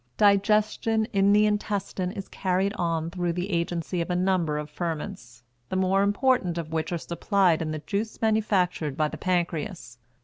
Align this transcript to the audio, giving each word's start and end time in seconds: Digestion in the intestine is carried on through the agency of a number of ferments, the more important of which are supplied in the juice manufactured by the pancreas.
Digestion 0.17 1.05
in 1.13 1.31
the 1.31 1.45
intestine 1.45 2.11
is 2.13 2.27
carried 2.27 2.73
on 2.73 3.11
through 3.11 3.33
the 3.33 3.51
agency 3.51 4.01
of 4.01 4.09
a 4.09 4.15
number 4.15 4.57
of 4.57 4.67
ferments, 4.67 5.43
the 5.69 5.75
more 5.75 6.01
important 6.01 6.57
of 6.57 6.73
which 6.73 6.91
are 6.91 6.97
supplied 6.97 7.61
in 7.61 7.69
the 7.69 7.77
juice 7.85 8.19
manufactured 8.19 8.97
by 8.97 9.07
the 9.07 9.15
pancreas. 9.19 9.99